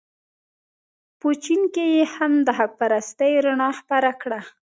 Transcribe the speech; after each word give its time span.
په 1.19 1.29
چین 1.43 1.61
کې 1.73 1.85
یې 1.95 2.03
هم 2.15 2.33
د 2.47 2.49
حق 2.57 2.71
پرستۍ 2.79 3.33
رڼا 3.45 3.69
خپره 3.79 4.09
کړه. 4.21 4.39